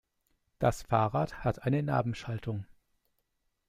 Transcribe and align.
Das 0.57 0.81
Fahrrad 0.81 1.43
hat 1.43 1.61
eine 1.61 1.83
Narbenschaltung. 1.83 2.65